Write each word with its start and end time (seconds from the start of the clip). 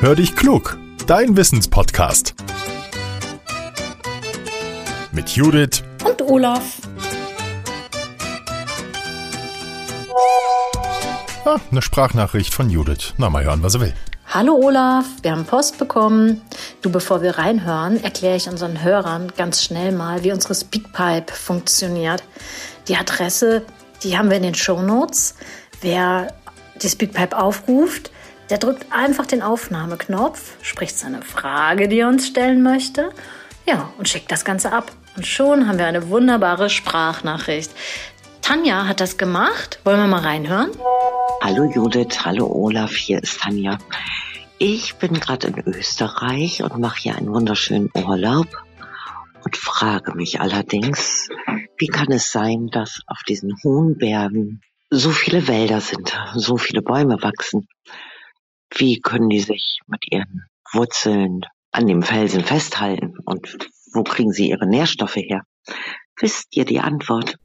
Hör 0.00 0.14
dich 0.14 0.36
klug, 0.36 0.78
dein 1.08 1.36
Wissenspodcast. 1.36 2.36
Mit 5.10 5.30
Judith 5.30 5.82
und 6.04 6.22
Olaf. 6.22 6.76
Ah, 11.44 11.56
eine 11.72 11.82
Sprachnachricht 11.82 12.54
von 12.54 12.70
Judith. 12.70 13.14
Na, 13.16 13.28
mal 13.28 13.42
hören, 13.42 13.64
was 13.64 13.74
er 13.74 13.80
will. 13.80 13.94
Hallo 14.28 14.54
Olaf, 14.54 15.04
wir 15.22 15.32
haben 15.32 15.44
Post 15.44 15.78
bekommen. 15.78 16.42
Du, 16.80 16.92
bevor 16.92 17.20
wir 17.20 17.36
reinhören, 17.36 18.00
erkläre 18.00 18.36
ich 18.36 18.48
unseren 18.48 18.84
Hörern 18.84 19.32
ganz 19.36 19.64
schnell 19.64 19.90
mal, 19.90 20.22
wie 20.22 20.30
unsere 20.30 20.54
Speakpipe 20.54 21.32
funktioniert. 21.34 22.22
Die 22.86 22.94
Adresse, 22.94 23.64
die 24.04 24.16
haben 24.16 24.30
wir 24.30 24.36
in 24.36 24.44
den 24.44 24.54
Show 24.54 24.80
Notes. 24.80 25.34
Wer 25.80 26.34
die 26.80 26.88
Speakpipe 26.88 27.36
aufruft, 27.36 28.12
der 28.50 28.58
drückt 28.58 28.92
einfach 28.92 29.26
den 29.26 29.42
Aufnahmeknopf, 29.42 30.56
spricht 30.62 30.98
seine 30.98 31.22
Frage, 31.22 31.88
die 31.88 32.00
er 32.00 32.08
uns 32.08 32.26
stellen 32.26 32.62
möchte, 32.62 33.10
ja, 33.66 33.92
und 33.98 34.08
schickt 34.08 34.32
das 34.32 34.44
Ganze 34.44 34.72
ab. 34.72 34.92
Und 35.16 35.26
schon 35.26 35.68
haben 35.68 35.78
wir 35.78 35.86
eine 35.86 36.08
wunderbare 36.08 36.70
Sprachnachricht. 36.70 37.70
Tanja 38.40 38.86
hat 38.86 39.00
das 39.00 39.18
gemacht. 39.18 39.78
Wollen 39.84 40.00
wir 40.00 40.06
mal 40.06 40.22
reinhören? 40.22 40.70
Hallo 41.42 41.64
Judith, 41.64 42.24
hallo 42.24 42.46
Olaf, 42.46 42.92
hier 42.92 43.22
ist 43.22 43.40
Tanja. 43.40 43.78
Ich 44.58 44.96
bin 44.96 45.14
gerade 45.14 45.48
in 45.48 45.58
Österreich 45.66 46.62
und 46.62 46.78
mache 46.78 46.98
hier 47.02 47.16
einen 47.16 47.32
wunderschönen 47.32 47.90
Urlaub 47.94 48.46
und 49.44 49.56
frage 49.56 50.14
mich 50.14 50.40
allerdings, 50.40 51.28
wie 51.76 51.86
kann 51.86 52.10
es 52.10 52.32
sein, 52.32 52.68
dass 52.72 53.02
auf 53.06 53.18
diesen 53.28 53.54
hohen 53.62 53.98
Bergen 53.98 54.62
so 54.90 55.10
viele 55.10 55.46
Wälder 55.46 55.80
sind, 55.80 56.18
so 56.34 56.56
viele 56.56 56.82
Bäume 56.82 57.22
wachsen? 57.22 57.68
Wie 58.74 59.00
können 59.00 59.28
die 59.28 59.40
sich 59.40 59.80
mit 59.86 60.04
ihren 60.10 60.44
Wurzeln 60.72 61.40
an 61.72 61.86
dem 61.86 62.02
Felsen 62.02 62.44
festhalten 62.44 63.14
und 63.24 63.58
wo 63.92 64.02
kriegen 64.02 64.32
sie 64.32 64.50
ihre 64.50 64.66
Nährstoffe 64.66 65.16
her? 65.16 65.42
Wisst 66.20 66.56
ihr 66.56 66.64
die 66.64 66.80
Antwort? 66.80 67.36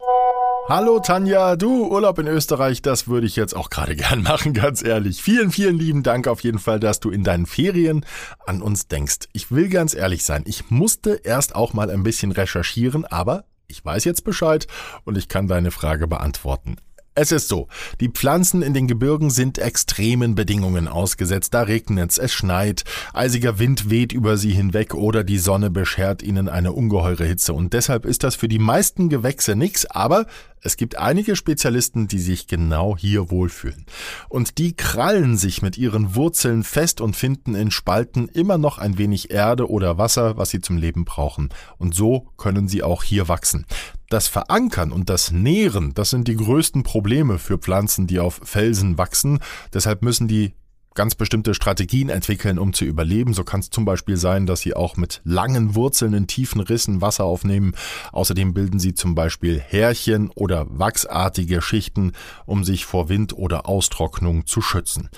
Hallo 0.70 1.00
Tanja, 1.00 1.58
du 1.58 1.88
Urlaub 1.88 2.20
in 2.20 2.28
Österreich, 2.28 2.82
das 2.82 3.08
würde 3.08 3.28
ich 3.28 3.36
jetzt 3.36 3.54
auch 3.54 3.70
gerade 3.70 3.96
gern 3.98 4.24
machen, 4.24 4.54
ganz 4.54 4.84
ehrlich. 4.84 5.22
Vielen, 5.22 5.52
vielen 5.52 5.78
lieben 5.78 6.04
Dank 6.04 6.28
auf 6.28 6.42
jeden 6.42 6.60
Fall, 6.60 6.80
dass 6.80 7.00
du 7.00 7.10
in 7.10 7.24
deinen 7.24 7.46
Ferien 7.46 8.06
an 8.46 8.62
uns 8.62 8.88
denkst. 8.88 9.28
Ich 9.34 9.52
will 9.52 9.70
ganz 9.70 9.94
ehrlich 9.94 10.24
sein, 10.24 10.44
ich 10.46 10.70
musste 10.70 11.22
erst 11.24 11.56
auch 11.56 11.74
mal 11.74 11.90
ein 11.90 12.04
bisschen 12.04 12.32
recherchieren, 12.32 13.06
aber 13.06 13.46
ich 13.68 13.84
weiß 13.84 14.06
jetzt 14.06 14.24
Bescheid 14.24 14.68
und 15.04 15.18
ich 15.18 15.28
kann 15.28 15.48
deine 15.48 15.72
Frage 15.72 16.08
beantworten. 16.08 16.78
Es 17.16 17.32
ist 17.32 17.48
so, 17.48 17.68
die 18.00 18.10
Pflanzen 18.10 18.64
in 18.64 18.74
den 18.74 18.88
Gebirgen 18.88 19.30
sind 19.30 19.60
extremen 19.60 20.34
Bedingungen 20.34 20.88
ausgesetzt. 20.88 21.54
Da 21.54 21.62
regnet's, 21.62 22.18
es 22.18 22.34
schneit, 22.34 22.86
eisiger 23.14 23.60
Wind 23.60 23.92
weht 23.92 24.14
über 24.14 24.36
sie 24.36 24.52
hinweg 24.52 24.96
oder 24.96 25.24
die 25.24 25.38
Sonne 25.38 25.70
beschert 25.70 26.24
ihnen 26.24 26.50
eine 26.50 26.74
ungeheure 26.74 27.26
Hitze. 27.26 27.54
Und 27.54 27.74
deshalb 27.74 28.06
ist 28.06 28.24
das 28.24 28.36
für 28.36 28.48
die 28.48 28.58
meisten 28.58 29.10
Gewächse 29.10 29.56
nix, 29.56 29.86
aber 29.86 30.26
es 30.66 30.76
gibt 30.76 30.98
einige 30.98 31.36
Spezialisten, 31.36 32.08
die 32.08 32.20
sich 32.20 32.48
genau 32.48 32.98
hier 32.98 33.30
wohlfühlen. 33.30 33.86
Und 34.30 34.58
die 34.58 34.76
krallen 34.76 35.38
sich 35.38 35.62
mit 35.62 35.78
ihren 35.78 36.16
Wurzeln 36.16 36.64
fest 36.64 37.00
und 37.00 37.16
finden 37.16 37.54
in 37.54 37.70
Spalten 37.70 38.28
immer 38.28 38.58
noch 38.58 38.80
ein 38.80 38.98
wenig 38.98 39.30
Erde 39.30 39.70
oder 39.70 40.00
Wasser, 40.00 40.38
was 40.38 40.50
sie 40.50 40.62
zum 40.62 40.78
Leben 40.78 41.06
brauchen. 41.06 41.50
Und 41.78 41.94
so 41.94 42.30
können 42.38 42.68
sie 42.68 42.82
auch 42.82 43.04
hier 43.04 43.28
wachsen. 43.28 43.66
Das 44.14 44.28
Verankern 44.28 44.92
und 44.92 45.10
das 45.10 45.32
Nähren, 45.32 45.96
das 45.96 46.12
sind 46.12 46.28
die 46.28 46.36
größten 46.36 46.84
Probleme 46.84 47.40
für 47.40 47.58
Pflanzen, 47.58 48.06
die 48.06 48.20
auf 48.20 48.42
Felsen 48.44 49.00
wachsen. 49.00 49.40
Deshalb 49.74 50.04
müssen 50.04 50.28
die 50.28 50.54
ganz 50.94 51.16
bestimmte 51.16 51.56
Strategien 51.56 52.10
entwickeln, 52.10 52.60
um 52.60 52.74
zu 52.74 52.86
überleben. 52.86 53.34
So 53.34 53.44
kann 53.44 53.62
es 53.62 53.72
zum 53.72 53.86
Beispiel 53.86 54.16
sein, 54.18 54.46
dass 54.46 54.60
sie 54.60 54.76
auch 54.76 54.98
mit 54.98 55.22
langen 55.24 55.74
Wurzeln 55.74 56.14
in 56.14 56.28
tiefen 56.28 56.62
Rissen 56.62 57.02
Wasser 57.02 57.24
aufnehmen. 57.24 57.74
Außerdem 58.12 58.54
bilden 58.54 58.78
sie 58.78 58.94
zum 58.94 59.16
Beispiel 59.16 59.60
Härchen 59.60 60.30
oder 60.30 60.68
wachsartige 60.70 61.64
Schichten, 61.64 62.12
um 62.46 62.64
sich 62.64 62.86
vor 62.86 63.10
Wind 63.10 63.34
oder 63.34 63.68
Austrocknung 63.68 64.46
zu 64.46 64.62
schützen. 64.62 65.10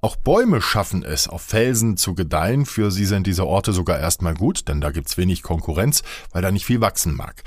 Auch 0.00 0.16
Bäume 0.16 0.60
schaffen 0.60 1.04
es, 1.04 1.28
auf 1.28 1.42
Felsen 1.42 1.96
zu 1.96 2.16
gedeihen. 2.16 2.66
Für 2.66 2.90
sie 2.90 3.04
sind 3.04 3.28
diese 3.28 3.46
Orte 3.46 3.72
sogar 3.72 4.00
erstmal 4.00 4.34
gut, 4.34 4.66
denn 4.66 4.80
da 4.80 4.90
gibt's 4.90 5.16
wenig 5.16 5.42
Konkurrenz, 5.44 6.02
weil 6.32 6.42
da 6.42 6.50
nicht 6.50 6.66
viel 6.66 6.80
wachsen 6.80 7.14
mag. 7.14 7.44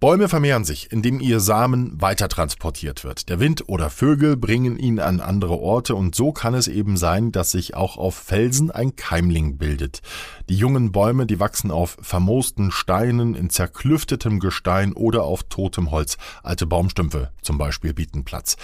Bäume 0.00 0.28
vermehren 0.28 0.62
sich, 0.64 0.92
indem 0.92 1.18
ihr 1.18 1.40
Samen 1.40 2.00
weiter 2.00 2.28
transportiert 2.28 3.02
wird. 3.02 3.28
Der 3.28 3.40
Wind 3.40 3.64
oder 3.66 3.90
Vögel 3.90 4.36
bringen 4.36 4.78
ihn 4.78 5.00
an 5.00 5.18
andere 5.18 5.58
Orte 5.58 5.96
und 5.96 6.14
so 6.14 6.30
kann 6.30 6.54
es 6.54 6.68
eben 6.68 6.96
sein, 6.96 7.32
dass 7.32 7.50
sich 7.50 7.74
auch 7.74 7.96
auf 7.96 8.14
Felsen 8.14 8.70
ein 8.70 8.94
Keimling 8.94 9.58
bildet. 9.58 10.02
Die 10.48 10.54
jungen 10.54 10.92
Bäume, 10.92 11.26
die 11.26 11.40
wachsen 11.40 11.72
auf 11.72 11.96
vermoosten 12.00 12.70
Steinen, 12.70 13.34
in 13.34 13.50
zerklüftetem 13.50 14.38
Gestein 14.38 14.92
oder 14.92 15.24
auf 15.24 15.42
totem 15.42 15.90
Holz. 15.90 16.16
Alte 16.44 16.66
Baumstümpfe 16.66 17.32
zum 17.42 17.58
Beispiel 17.58 17.92
bieten 17.92 18.22
Platz. 18.22 18.56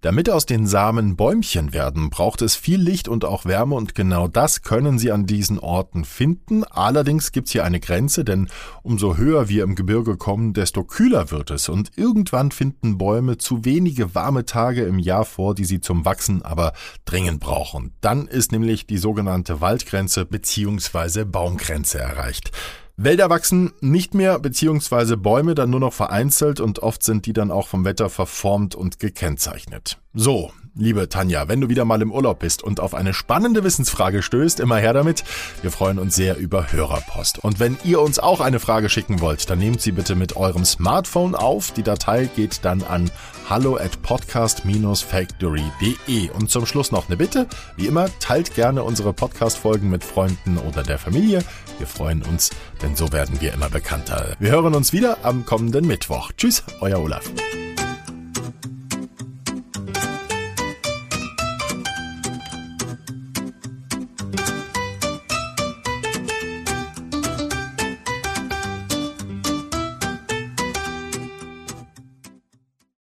Damit 0.00 0.30
aus 0.30 0.46
den 0.46 0.68
Samen 0.68 1.16
Bäumchen 1.16 1.72
werden, 1.72 2.08
braucht 2.08 2.40
es 2.42 2.54
viel 2.54 2.80
Licht 2.80 3.08
und 3.08 3.24
auch 3.24 3.46
Wärme 3.46 3.74
und 3.74 3.96
genau 3.96 4.28
das 4.28 4.62
können 4.62 4.96
Sie 4.96 5.10
an 5.10 5.26
diesen 5.26 5.58
Orten 5.58 6.04
finden. 6.04 6.62
Allerdings 6.62 7.32
gibt's 7.32 7.50
hier 7.50 7.64
eine 7.64 7.80
Grenze, 7.80 8.24
denn 8.24 8.48
umso 8.84 9.16
höher 9.16 9.48
wir 9.48 9.64
im 9.64 9.74
Gebirge 9.74 10.16
kommen, 10.16 10.52
desto 10.52 10.84
kühler 10.84 11.32
wird 11.32 11.50
es 11.50 11.68
und 11.68 11.90
irgendwann 11.96 12.52
finden 12.52 12.96
Bäume 12.96 13.38
zu 13.38 13.64
wenige 13.64 14.14
warme 14.14 14.44
Tage 14.44 14.84
im 14.84 15.00
Jahr 15.00 15.24
vor, 15.24 15.56
die 15.56 15.64
sie 15.64 15.80
zum 15.80 16.04
Wachsen 16.04 16.42
aber 16.42 16.74
dringend 17.04 17.40
brauchen. 17.40 17.92
Dann 18.00 18.28
ist 18.28 18.52
nämlich 18.52 18.86
die 18.86 18.98
sogenannte 18.98 19.60
Waldgrenze 19.60 20.24
bzw. 20.24 21.24
Baumgrenze 21.24 21.98
erreicht. 21.98 22.52
Wälder 23.00 23.30
wachsen 23.30 23.72
nicht 23.80 24.14
mehr, 24.14 24.40
beziehungsweise 24.40 25.16
Bäume 25.16 25.54
dann 25.54 25.70
nur 25.70 25.78
noch 25.78 25.92
vereinzelt 25.92 26.58
und 26.58 26.80
oft 26.80 27.04
sind 27.04 27.26
die 27.26 27.32
dann 27.32 27.52
auch 27.52 27.68
vom 27.68 27.84
Wetter 27.84 28.10
verformt 28.10 28.74
und 28.74 28.98
gekennzeichnet. 28.98 29.98
So, 30.14 30.50
liebe 30.78 31.08
Tanja, 31.08 31.48
wenn 31.48 31.60
du 31.60 31.68
wieder 31.68 31.84
mal 31.84 32.00
im 32.00 32.12
Urlaub 32.12 32.38
bist 32.38 32.62
und 32.62 32.80
auf 32.80 32.94
eine 32.94 33.12
spannende 33.12 33.64
Wissensfrage 33.64 34.22
stößt, 34.22 34.60
immer 34.60 34.76
her 34.76 34.92
damit. 34.92 35.24
Wir 35.62 35.70
freuen 35.70 35.98
uns 35.98 36.14
sehr 36.14 36.38
über 36.38 36.72
Hörerpost. 36.72 37.38
Und 37.40 37.60
wenn 37.60 37.76
ihr 37.84 38.00
uns 38.00 38.18
auch 38.18 38.40
eine 38.40 38.60
Frage 38.60 38.88
schicken 38.88 39.20
wollt, 39.20 39.50
dann 39.50 39.58
nehmt 39.58 39.80
sie 39.80 39.92
bitte 39.92 40.14
mit 40.14 40.36
eurem 40.36 40.64
Smartphone 40.64 41.34
auf. 41.34 41.72
Die 41.72 41.82
Datei 41.82 42.30
geht 42.34 42.64
dann 42.64 42.82
an 42.82 43.10
hallo 43.48 43.76
at 43.76 44.02
podcast-factory.de. 44.02 46.30
Und 46.30 46.50
zum 46.50 46.66
Schluss 46.66 46.92
noch 46.92 47.08
eine 47.08 47.16
Bitte. 47.16 47.46
Wie 47.76 47.86
immer, 47.86 48.08
teilt 48.20 48.54
gerne 48.54 48.84
unsere 48.84 49.12
Podcast-Folgen 49.12 49.90
mit 49.90 50.04
Freunden 50.04 50.58
oder 50.58 50.82
der 50.82 50.98
Familie. 50.98 51.42
Wir 51.78 51.86
freuen 51.86 52.22
uns, 52.22 52.50
denn 52.82 52.96
so 52.96 53.12
werden 53.12 53.40
wir 53.40 53.52
immer 53.52 53.68
bekannter. 53.68 54.36
Wir 54.38 54.52
hören 54.52 54.74
uns 54.74 54.92
wieder 54.92 55.18
am 55.22 55.44
kommenden 55.44 55.86
Mittwoch. 55.86 56.32
Tschüss, 56.36 56.64
euer 56.80 57.00
Olaf. 57.00 57.30